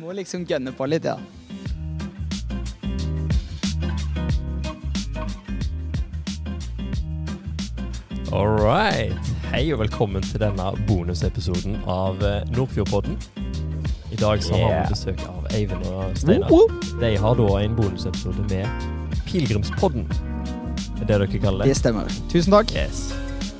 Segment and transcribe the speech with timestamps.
[0.00, 1.16] Må liksom gønne på litt, ja.
[8.32, 9.16] All right.
[9.48, 13.16] Hei og velkommen til denne bonusepisoden av eh, Nordfjordpodden.
[14.12, 14.82] I dag så har Yeah.
[14.84, 16.52] vi besøk av Eivind og Steinar.
[17.00, 18.68] De har da en bonusepisode med
[19.28, 20.04] Pilegrimspodden.
[20.98, 21.80] Det er det dere kaller Det det?
[21.80, 22.12] stemmer.
[22.32, 22.72] Tusen takk.
[22.76, 23.06] Yes.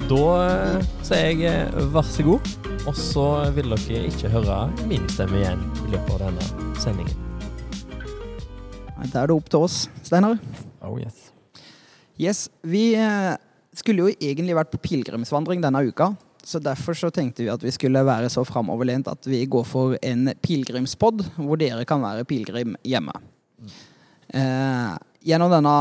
[0.08, 2.52] Da eh, sier jeg eh, vær så god,
[2.88, 4.54] og så vil dere ikke høre
[4.88, 7.26] min stemme igjen i løpet av denne sendingen.
[9.12, 10.38] Da er det opp til oss, Steinar.
[10.80, 11.28] Oh yes.
[12.18, 13.34] Yes, vi eh,
[13.76, 16.14] skulle jo egentlig vært på pilegrimsvandring denne uka.
[16.40, 19.98] Så derfor så tenkte vi at vi skulle være så framoverlent at vi går for
[20.00, 23.12] en pilegrimspod, hvor dere kan være pilegrim hjemme.
[24.32, 24.92] Eh,
[25.28, 25.78] gjennom denne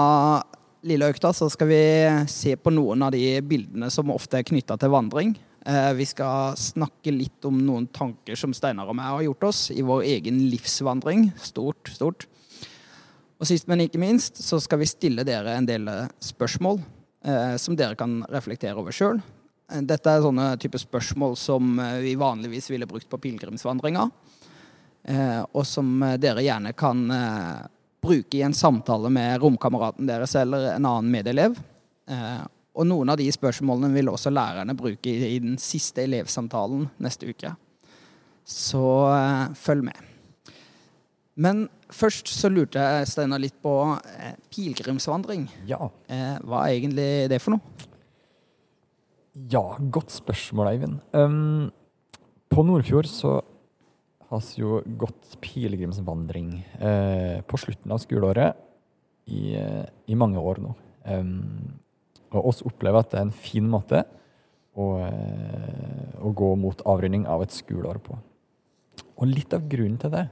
[0.88, 1.84] lille økta så skal vi
[2.28, 5.38] se på noen av de bildene som ofte er knytta til vandring.
[5.68, 9.66] Eh, vi skal snakke litt om noen tanker som Steinar og meg har gjort oss
[9.76, 11.26] i vår egen livsvandring.
[11.44, 12.24] Stort, stort.
[13.38, 17.58] Og sist, men ikke minst, så skal vi stille dere en del eh, spørsmål eh,
[17.60, 19.20] som dere kan reflektere over sjøl.
[19.68, 24.06] Dette er sånne type spørsmål som vi vanligvis ville brukt på pilegrimsvandringa.
[25.04, 27.02] Eh, og som dere gjerne kan
[28.00, 31.60] bruke i en samtale med romkameraten deres eller en annen medelev.
[32.78, 37.32] Og noen av de spørsmålene vil også lærerne bruke i, i den siste elevsamtalen neste
[37.32, 37.56] uke.
[38.48, 40.06] Så eh, følg med.
[41.38, 45.50] Men først så lurte jeg Steinar litt på eh, pilegrimsvandring.
[45.70, 45.90] Ja.
[46.10, 47.88] Eh, hva er egentlig det for noe?
[49.52, 51.00] ja, godt spørsmål, Eivind.
[51.14, 51.70] Um,
[52.50, 53.40] på Nordfjord så
[54.28, 56.50] har vi jo gått pilegrimsvandring
[56.84, 58.58] eh, på slutten av skoleåret
[59.30, 60.74] i, eh, i mange år nå.
[61.08, 61.78] Um,
[62.34, 64.04] og oss opplever at det er en fin måte
[64.78, 68.18] å, eh, å gå mot avrunding av et skoleår på.
[69.18, 70.28] Og litt av grunnen til det,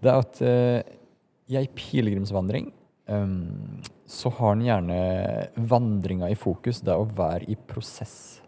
[0.00, 0.98] det er at eh,
[1.50, 2.70] i ei pilegrimsvandring
[3.10, 4.98] um, så har en gjerne
[5.70, 8.40] vandringa i fokus, det å være i prosess.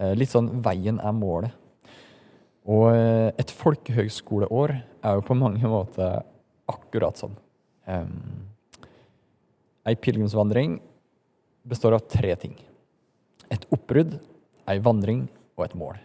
[0.00, 1.56] Eh, litt sånn veien er målet.
[2.70, 6.22] Og eh, et folkehøgskoleår er jo på mange måter
[6.70, 7.36] akkurat sånn.
[7.88, 8.46] Um,
[9.88, 10.78] ei pilegrimsvandring
[11.70, 12.56] består av tre ting.
[13.50, 14.18] Et oppbrudd,
[14.70, 15.24] ei vandring
[15.56, 15.98] og et mål.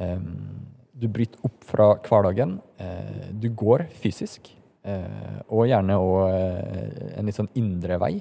[0.00, 0.68] Um,
[1.02, 2.58] du bryter opp fra hverdagen.
[2.78, 4.52] Eh, du går fysisk,
[4.86, 8.12] eh, og gjerne òg eh, en litt sånn indre vei.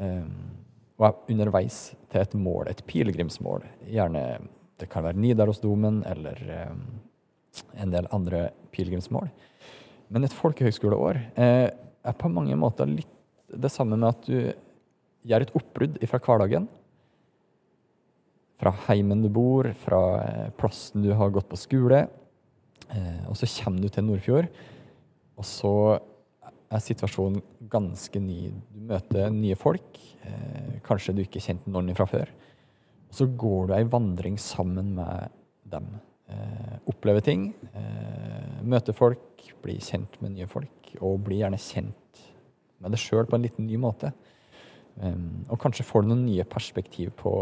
[0.00, 0.30] Um,
[0.96, 1.78] og er underveis
[2.12, 3.66] til et mål, et pilegrimsmål.
[3.92, 4.22] Gjerne
[4.80, 6.40] det kan være Nidarosdomen eller
[6.72, 6.82] um,
[7.80, 9.30] en del andre pilegrimsmål.
[10.12, 13.12] Men et folkehøgskoleår eh, er på mange måter litt
[13.46, 14.65] det samme med at du
[15.26, 16.68] gjør et oppbrudd fra hverdagen.
[18.56, 22.06] Fra heimen du bor, fra eh, plassen du har gått på skole.
[22.88, 24.48] Eh, og så kommer du til Nordfjord,
[25.36, 25.74] og så
[26.66, 28.50] er situasjonen ganske ny.
[28.72, 30.00] Du møter nye folk.
[30.26, 32.32] Eh, kanskje du ikke kjente noen fra før.
[33.10, 35.34] Og så går du ei vandring sammen med
[35.70, 35.86] dem.
[36.90, 37.44] Opplever ting.
[38.66, 40.90] Møter folk, blir kjent med nye folk.
[40.98, 42.24] Og blir gjerne kjent
[42.82, 44.10] med deg sjøl på en liten ny måte.
[44.96, 47.32] Og kanskje får du noen nye perspektiv på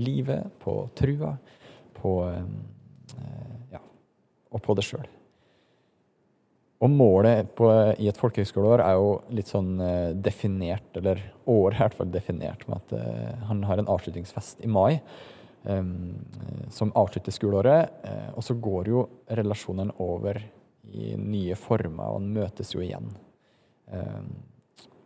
[0.00, 1.36] livet, på trua,
[1.96, 3.82] på eh, Ja,
[4.50, 5.06] og på det sjøl.
[6.84, 11.78] Og målet på, i et folkehøyskoleår er jo litt sånn eh, definert, eller året er
[11.78, 14.98] i hvert fall definert med at eh, han har en avslutningsfest i mai.
[15.64, 15.88] eh,
[16.70, 17.96] som avslutter skoleåret.
[18.04, 19.06] eh, og så går jo
[19.38, 20.42] relasjonen over
[20.92, 23.08] i nye former, og han møtes jo igjen.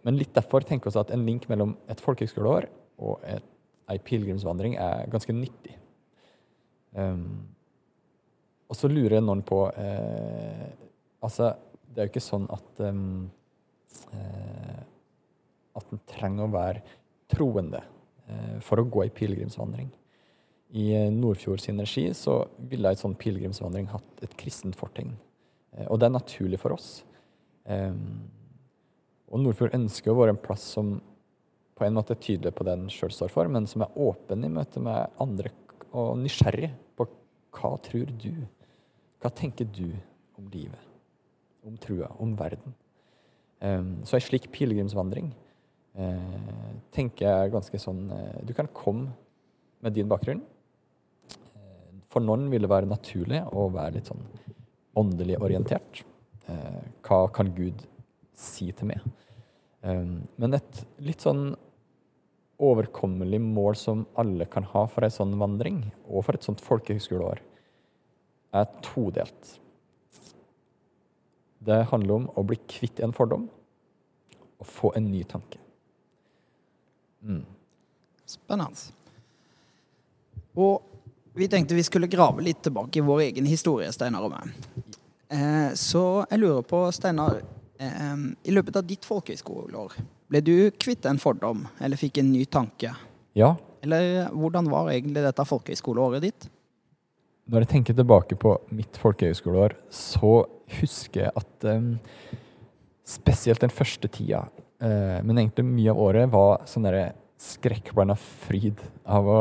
[0.06, 2.68] Men litt derfor tenker vi at en link mellom et folkehøgskoleår
[3.04, 3.46] og et,
[3.90, 5.76] ei pilegrimsvandring er ganske nyttig.
[6.94, 7.42] Um,
[8.70, 10.70] og så lurer noen på eh,
[11.20, 11.52] Altså,
[11.90, 13.28] det er jo ikke sånn at um,
[14.16, 14.80] eh,
[15.76, 16.82] At en trenger å være
[17.30, 17.82] troende
[18.26, 19.90] eh, for å gå ei pilegrimsvandring.
[20.74, 22.40] I eh, Nordfjord sin regi så
[22.70, 25.12] ville ei sånn pilegrimsvandring hatt et kristent fortegn.
[25.76, 26.88] Eh, og det er naturlig for oss.
[27.62, 28.24] Um,
[29.30, 30.96] og Nordfjord ønsker å være en plass som
[31.78, 34.44] på en måte er tydelig på det den sjøl står for, men som er åpen
[34.44, 35.52] i møte med andre
[35.96, 36.68] og nysgjerrig
[36.98, 37.06] på
[37.56, 38.34] hva tror du?
[39.20, 39.88] Hva tenker du
[40.38, 40.82] om livet?
[41.66, 42.10] Om trua?
[42.22, 42.74] Om verden?
[43.60, 45.26] Um, så ei slik pilegrimsvandring
[46.00, 49.10] eh, tenker jeg ganske sånn eh, Du kan komme
[49.84, 50.40] med din bakgrunn.
[51.28, 54.24] Eh, for noen vil det være naturlig å være litt sånn
[55.00, 56.04] åndelig orientert.
[57.06, 57.84] Hva kan Gud
[58.40, 59.04] si til meg?
[59.80, 61.54] Um, men et litt sånn
[62.60, 67.40] overkommelig mål som alle kan ha for ei sånn vandring, og for et sånt folkehøgskoleår,
[68.60, 69.54] er todelt.
[71.64, 73.46] Det handler om å bli kvitt en fordom
[74.60, 75.60] og få en ny tanke.
[77.24, 77.44] Mm.
[78.28, 78.92] Spennende.
[80.60, 80.82] Og
[81.36, 84.52] vi tenkte vi skulle grave litt tilbake i vår egen historie, Steinar og meg.
[85.30, 87.40] Eh, så jeg lurer på, Steinar,
[87.80, 89.94] i løpet av ditt folkehøyskoleår,
[90.28, 92.92] ble du kvitt en fordom, eller fikk en ny tanke?
[93.38, 96.50] Ja, Eller hvordan var egentlig dette folkehøyskoleåret ditt?
[97.50, 100.44] når jeg tenker tilbake på mitt folkehøyskoleår, så
[100.78, 101.96] husker jeg at um,
[103.06, 104.44] spesielt den første tida,
[104.84, 107.08] uh, men egentlig mye av året, var sånn derre
[107.40, 109.40] skrekkblanda fryd av å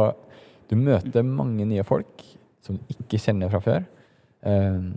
[0.69, 2.21] Du møter mange nye folk
[2.61, 3.85] som du ikke kjenner fra før,
[4.45, 4.91] um,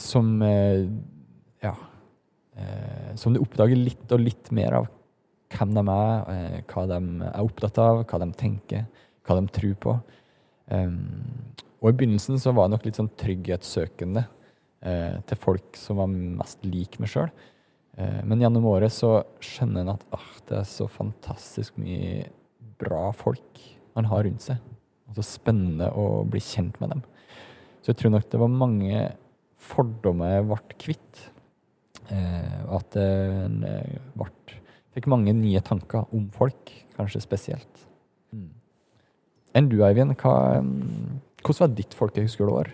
[0.00, 0.88] som uh,
[1.62, 1.74] Ja.
[2.56, 4.88] Eh, som du oppdager litt og litt mer av
[5.52, 8.86] hvem de er, eh, hva de er opptatt av, hva de tenker,
[9.24, 9.94] hva de tror på.
[11.82, 14.22] Og i begynnelsen så var jeg nok litt sånn trygghetssøkende
[14.86, 17.32] eh, til folk som var mest lik meg sjøl.
[18.24, 22.30] Men gjennom året så skjønner en at ah, det er så fantastisk mye
[22.80, 23.60] bra folk
[23.92, 24.62] man har rundt seg.
[25.10, 27.02] Og så spennende å bli kjent med dem.
[27.82, 29.02] Så jeg tror nok det var mange
[29.60, 31.22] fordommer jeg ble kvitt.
[32.72, 34.30] At en eh, ble,
[34.96, 37.86] fikk mange nye tanker om folk, kanskje spesielt.
[38.32, 38.50] Mm.
[39.58, 42.72] Enn du, Eivind, hva, mm, hvordan var ditt folkehøyskoleår?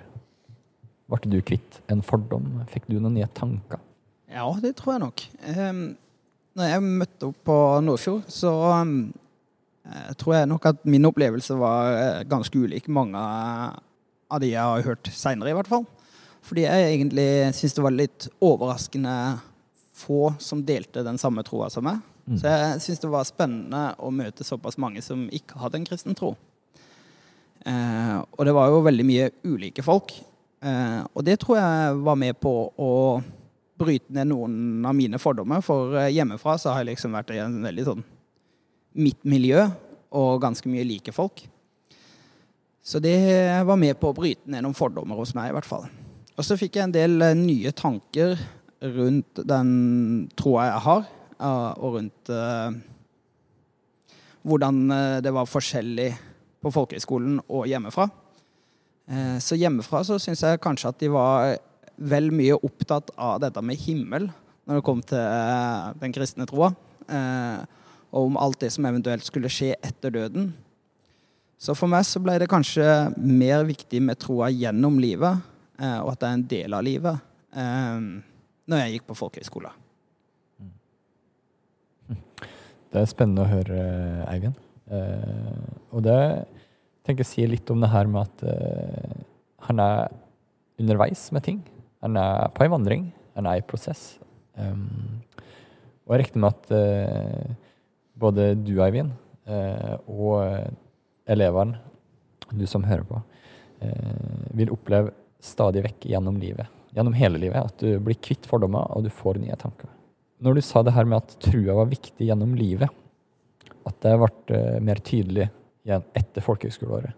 [1.09, 2.61] Ble du kvitt en fordom?
[2.71, 3.81] Fikk du noen nye tanker?
[4.29, 5.25] Ja, det tror jeg nok.
[5.57, 5.83] Um,
[6.59, 8.53] når jeg møtte opp på Nordfjord, så
[8.83, 8.99] um,
[10.21, 13.21] tror jeg nok at min opplevelse var eh, ganske ulik mange
[14.29, 15.87] av de jeg har hørt seinere, i hvert fall.
[16.45, 19.15] Fordi jeg egentlig syns det var litt overraskende
[19.99, 22.03] få som delte den samme troa som meg.
[22.29, 22.37] Mm.
[22.39, 26.17] Så jeg syns det var spennende å møte såpass mange som ikke hadde en kristen
[26.19, 26.35] tro.
[27.67, 30.15] Eh, og det var jo veldig mye ulike folk.
[30.63, 32.93] Eh, og det tror jeg var med på å
[33.79, 35.63] bryte ned noen av mine fordommer.
[35.65, 38.05] For eh, hjemmefra så har jeg liksom vært i en veldig sånn
[38.99, 39.69] mitt miljø
[40.19, 41.45] og ganske mye like folk.
[42.83, 43.19] Så det
[43.69, 45.85] var med på å bryte ned noen fordommer hos meg, i hvert fall.
[46.39, 48.39] Og så fikk jeg en del eh, nye tanker
[48.83, 49.71] rundt den
[50.39, 51.07] troa jeg har,
[51.39, 52.79] eh, og rundt eh,
[54.47, 56.11] hvordan eh, det var forskjellig
[56.63, 58.09] på folkehøyskolen og hjemmefra.
[59.41, 61.55] Så hjemmefra så syns jeg kanskje at de var
[61.97, 64.27] vel mye opptatt av dette med himmel
[64.69, 66.69] når det kom til den kristne troa.
[68.11, 70.51] Og om alt det som eventuelt skulle skje etter døden.
[71.57, 72.85] Så for meg så ble det kanskje
[73.17, 75.41] mer viktig med troa gjennom livet,
[75.79, 77.25] og at det er en del av livet,
[78.69, 79.73] når jeg gikk på folkehøyskole.
[82.93, 83.83] Det er spennende å høre,
[84.31, 84.57] Eivind.
[84.89, 86.21] Eh, og det
[87.05, 89.19] tenker jeg sier litt om det her med at eh,
[89.69, 90.09] han er
[90.81, 91.59] underveis med ting.
[92.01, 93.03] Han er på en vandring.
[93.37, 94.17] Han er i prosess.
[94.57, 95.21] Um,
[96.09, 97.51] og jeg regner med at eh,
[98.19, 99.13] både du, Eivind,
[99.47, 100.41] eh, og
[101.29, 101.79] elevene,
[102.49, 103.21] du som hører på,
[103.85, 105.13] eh, vil oppleve
[105.45, 106.65] stadig vekk gjennom livet,
[106.95, 109.91] gjennom hele livet, at du blir kvitt fordommer, og du får nye tanker.
[110.45, 112.91] Når du sa det her med at trua var viktig gjennom livet,
[113.89, 115.49] at det ble eh, mer tydelig
[115.87, 117.15] igjen etter folkehøgskoleåret.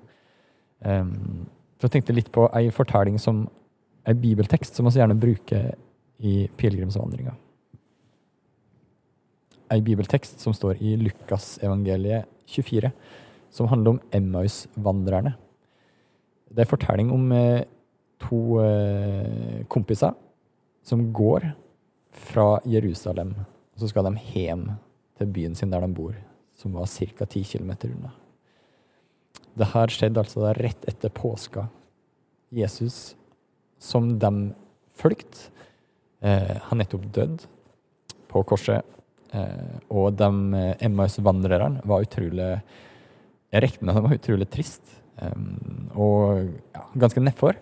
[0.81, 3.43] Um, så jeg tenkte litt på ei fortelling som
[4.09, 5.73] ei bibeltekst som vi gjerne bruker
[6.25, 7.35] i pilegrimsvandringa.
[9.71, 12.91] Ei bibeltekst som står i Lukasevangeliet 24,
[13.55, 15.35] som handler om Emmaus-vandrerne.
[16.51, 17.63] Det er en fortelling om eh,
[18.21, 20.15] to eh, kompiser
[20.87, 21.51] som går
[22.11, 23.35] fra Jerusalem,
[23.75, 24.67] og så skal de hjem
[25.19, 26.17] til byen sin der de bor,
[26.57, 27.27] som var ca.
[27.27, 28.13] 10 km unna.
[29.57, 31.67] Det her skjedde altså da rett etter påska.
[32.51, 33.15] Jesus,
[33.79, 34.53] som de
[34.99, 35.51] fulgte,
[36.21, 37.45] eh, har nettopp dødd
[38.31, 38.85] på korset.
[39.33, 42.49] Eh, og de eh, Emmaus-vandrerne var utrolig
[43.51, 47.59] Jeg regner med de var utrolig trist og ja, ganske nedfor.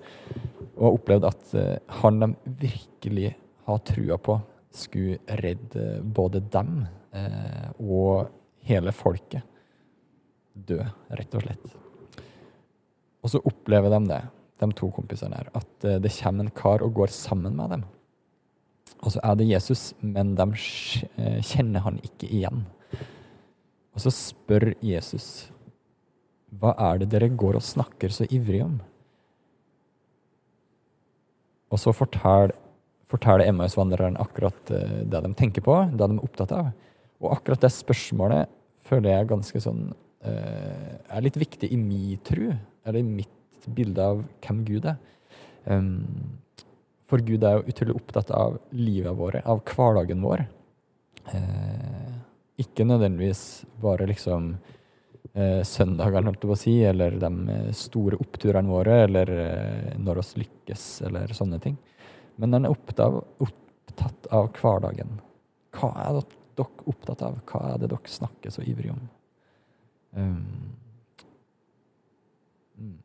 [0.79, 3.33] Og opplevde at eh, han de virkelig
[3.67, 4.39] har trua på,
[4.75, 6.85] skulle redde både dem
[7.17, 8.29] eh, og
[8.69, 9.43] hele folket
[10.55, 10.79] dø,
[11.11, 11.77] rett og slett.
[13.23, 14.23] Og så opplever de det,
[14.63, 17.87] de to kompisene her, at eh, det kommer en kar og går sammen med dem.
[18.99, 20.47] Og så er det Jesus, men de
[21.47, 22.65] kjenner han ikke igjen.
[23.95, 25.49] Og så spør Jesus,
[26.57, 28.79] hva er det dere går og snakker så ivrig om?
[31.69, 32.55] Og så forteller,
[33.13, 36.71] fortell Emmaus-vandreren akkurat eh, det de tenker på, det de er opptatt av.
[37.21, 38.49] Og akkurat det spørsmålet
[38.89, 39.91] føler jeg er ganske sånn
[40.25, 42.49] eh, er litt viktig i min tru,
[42.85, 44.97] eller i mitt bilde av hvem Gud er.
[45.69, 46.39] Um,
[47.09, 50.47] For Gud er jo utrolig opptatt av livet vårt, av hverdagen vår.
[51.33, 52.09] Eh,
[52.61, 54.55] ikke nødvendigvis bare liksom
[55.67, 60.23] søndagene, holdt jeg på å si, eller de eh, store oppturene våre, eller eh, når
[60.23, 61.77] oss lykkes, eller sånne ting.
[62.39, 65.21] Men den er opptatt av, hverdagen.
[65.75, 67.39] Hva er dere opptatt av?
[67.47, 69.01] Hva er det dere snakker så ivrig om?
[70.19, 70.75] Um,
[72.79, 72.97] mm.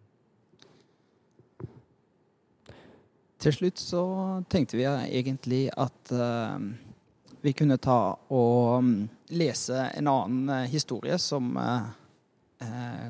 [3.43, 4.03] Til slutt så
[4.49, 6.55] tenkte vi egentlig at uh,
[7.43, 8.93] vi kunne ta og um,
[9.35, 11.91] lese en annen historie som uh,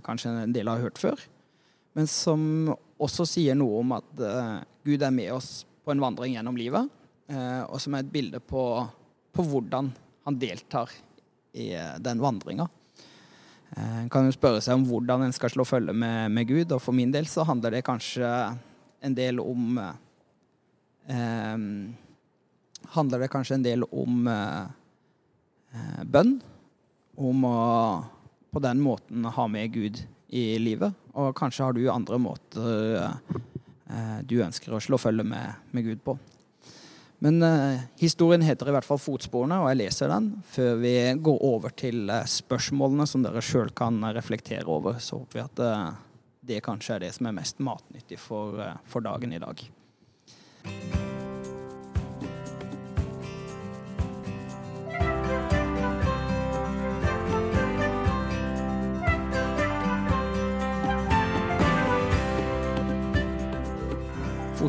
[0.05, 1.21] kanskje en del har hørt før,
[1.97, 4.21] men som også sier noe om at
[4.83, 6.87] Gud er med oss på en vandring gjennom livet,
[7.67, 8.63] og som er et bilde på,
[9.35, 9.91] på hvordan
[10.25, 10.89] han deltar
[11.53, 11.69] i
[12.01, 12.65] den vandringa.
[13.77, 16.81] En kan jo spørre seg om hvordan en skal slå følge med, med Gud, og
[16.81, 18.29] for min del så handler det kanskje
[19.03, 19.79] en del om
[21.07, 21.57] eh,
[22.95, 24.63] handler det kanskje en del om eh,
[25.75, 26.37] eh, bønn.
[27.13, 27.57] Om å
[28.53, 30.93] på den måten ha med Gud i livet.
[31.17, 36.05] Og kanskje har du andre måter eh, du ønsker å slå følge med, med Gud
[36.05, 36.17] på.
[37.23, 41.45] Men eh, historien heter i hvert fall 'Fotsporene', og jeg leser den før vi går
[41.47, 44.99] over til eh, spørsmålene som dere sjøl kan reflektere over.
[44.99, 46.03] Så håper vi at eh,
[46.51, 49.67] det kanskje er det som er mest matnyttig for, for dagen i dag.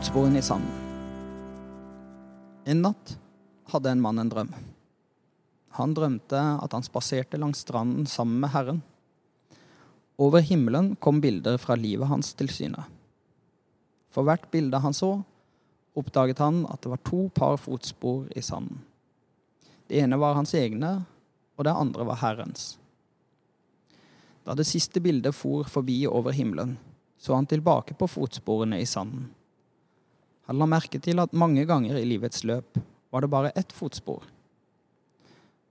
[0.04, 0.72] Fotsporene i sanden.
[2.68, 3.14] En natt
[3.72, 4.50] hadde en mann en drøm.
[5.78, 8.82] Han drømte at han spaserte langs stranden sammen med Herren.
[10.20, 12.84] Over himmelen kom bilder fra livet hans til syne.
[14.12, 15.08] For hvert bilde han så,
[15.96, 18.82] oppdaget han at det var to par fotspor i sanden.
[19.88, 20.90] Det ene var hans egne,
[21.56, 22.74] og det andre var Herrens.
[24.44, 26.76] Da det siste bildet for forbi over himmelen,
[27.16, 29.32] så han tilbake på fotsporene i sanden.
[30.48, 32.80] Han la merke til at mange ganger i livets løp
[33.14, 34.22] var det bare ett fotspor.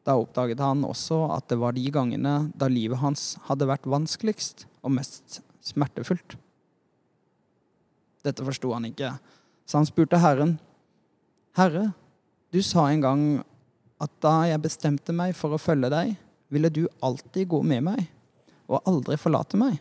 [0.04, 4.66] Da oppdaget han også at det var de gangene da livet hans hadde vært vanskeligst
[4.84, 6.36] og mest smertefullt.
[8.24, 9.14] Dette forsto han ikke,
[9.68, 10.58] så han spurte Herren,
[11.56, 11.92] Herre,
[12.52, 13.24] du sa en gang
[14.02, 16.16] at da jeg bestemte meg for å følge deg,
[16.54, 18.08] ville du alltid gå med meg
[18.68, 19.78] og aldri forlate meg.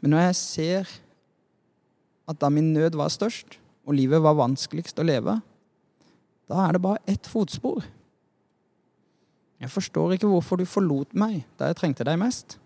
[0.00, 0.92] Men når jeg ser
[2.30, 5.40] at da min nød var størst, og livet var vanskeligst å leve,
[6.50, 7.82] da er det bare ett fotspor.
[9.60, 12.56] Jeg forstår ikke hvorfor du forlot meg da jeg trengte deg mest.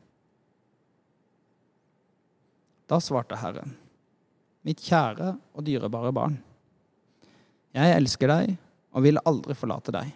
[2.89, 3.75] Da svarte Herren
[4.65, 6.39] mitt kjære og dyrebare barn.
[7.77, 8.55] Jeg elsker deg
[8.95, 10.13] og vil aldri forlate deg.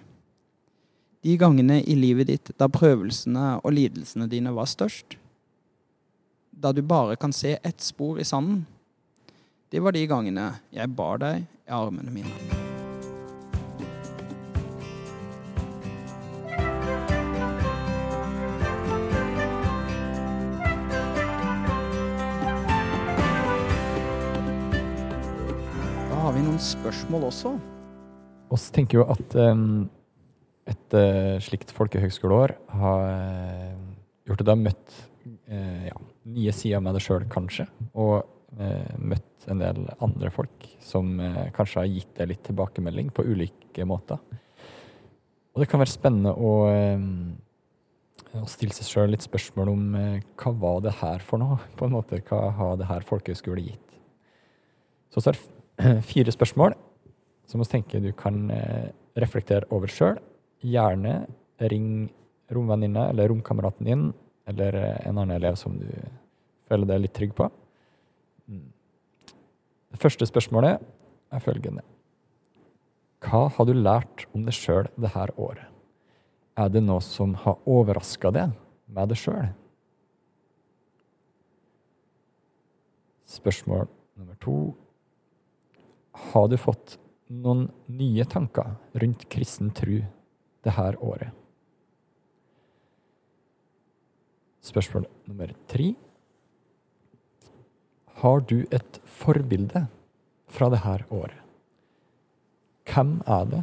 [1.27, 5.19] De gangene i livet ditt da prøvelsene og lidelsene dine var størst,
[6.49, 8.65] da du bare kan se ett spor i sanden,
[9.69, 12.33] det var de gangene jeg bar deg i armene mine.
[26.29, 27.55] har vi noen spørsmål også.
[28.51, 29.87] Vi tenker jo at um,
[30.69, 33.79] et uh, slikt folkehøgskoleår har uh,
[34.29, 34.99] gjort at du har møtt
[35.49, 35.95] uh, ja,
[36.29, 37.65] nye sider med deg sjøl, kanskje.
[37.97, 38.29] Og
[38.99, 41.19] møtt en del andre folk som
[41.53, 44.23] kanskje har gitt deg litt tilbakemelding på ulike måter.
[45.53, 46.53] Og det kan være spennende å,
[48.41, 51.61] å stille seg sjøl litt spørsmål om hva var det her for noe?
[51.79, 53.89] På en måte, Hva har det her folkehøgskole gitt?
[55.13, 56.77] Så så er fire spørsmål
[57.49, 60.19] som vi tenker du kan eh, reflektere over sjøl.
[60.61, 61.23] Gjerne
[61.71, 62.09] ring
[62.53, 64.09] romvenninna eller romkameraten din
[64.49, 65.89] eller eh, en annen elev som du
[66.69, 67.49] føler deg litt trygg på.
[68.49, 70.83] Det første spørsmålet
[71.33, 71.85] er følgende.
[73.25, 75.67] Hva har du lært om deg sjøl det her året?
[76.59, 78.55] Er det noe som har overraska deg
[78.91, 79.51] med deg sjøl?
[83.29, 83.87] Spørsmål
[84.19, 84.57] nummer to
[86.33, 86.97] har du fått
[87.29, 90.01] noen nye tanker rundt kristen tru
[90.65, 91.35] det her året?
[94.65, 95.93] Spørsmål nummer tre.
[98.19, 99.85] Har du et forbilde
[100.51, 101.39] fra det her året?
[102.89, 103.61] Hvem er det?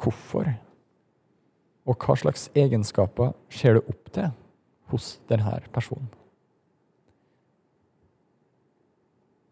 [0.00, 0.48] Hvorfor?
[1.84, 4.30] Og hva slags egenskaper ser du opp til
[4.92, 6.08] hos denne personen?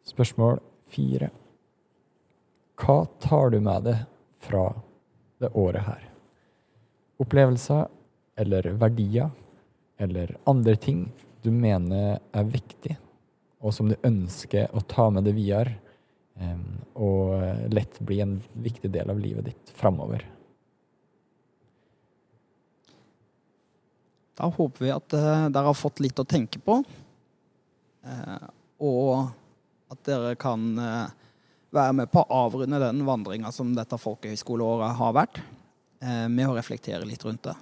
[0.08, 1.28] Spørsmål fire.
[2.80, 4.02] Hva tar du med deg
[4.42, 4.70] fra
[5.42, 6.08] det året her?
[7.20, 7.86] Opplevelser
[8.40, 9.30] eller verdier
[10.00, 11.06] eller andre ting
[11.44, 12.96] du mener er viktig,
[13.62, 15.78] og som du ønsker å ta med deg videre,
[16.98, 20.24] og lett bli en viktig del av livet ditt framover.
[24.34, 26.80] Da håper vi at eh, dere har fått litt å tenke på.
[28.02, 28.46] Eh,
[28.82, 29.28] og
[29.92, 31.12] at dere kan eh,
[31.72, 35.42] være med på å avrunde den vandringa som dette folkehøyskoleåret har vært,
[36.00, 37.56] eh, med å reflektere litt rundt det.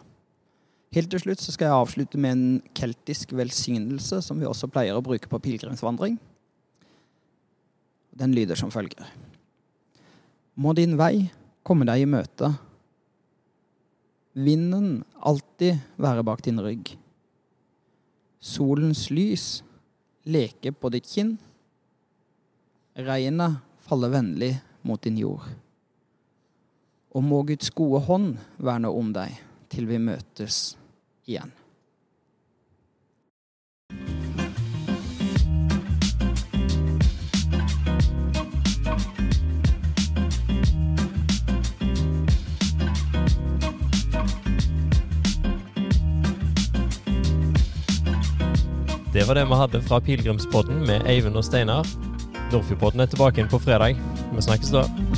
[0.90, 4.96] Helt til slutt så skal jeg avslutte med en keltisk velsignelse som vi også pleier
[4.98, 6.16] å bruke på pilegrimsvandring.
[8.18, 9.06] Den lyder som følger.
[10.58, 11.28] Må din vei
[11.62, 12.50] komme deg i møte.
[14.34, 16.90] Vinden alltid være bak din rygg.
[18.42, 19.60] Solens lys
[20.26, 21.36] leke på ditt kinn.
[22.98, 25.46] Regnet falle vennlig mot din jord.
[27.14, 29.38] Og må Guds gode hånd verne om deg
[29.70, 30.79] til vi møtes
[31.30, 31.56] igjen.
[49.12, 51.86] Det var det vi hadde fra Pilegrimspodden med Eivind og Steinar.
[52.52, 53.98] Nordfjordpodden er tilbake igjen på fredag.
[54.32, 55.09] Vi snakkes da.